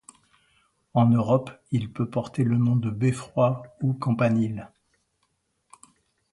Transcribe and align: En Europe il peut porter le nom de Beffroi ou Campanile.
En 0.95 1.05
Europe 1.09 1.51
il 1.69 1.91
peut 1.93 2.09
porter 2.09 2.43
le 2.43 2.57
nom 2.57 2.75
de 2.75 2.89
Beffroi 2.89 3.61
ou 3.83 3.93
Campanile. 3.93 4.67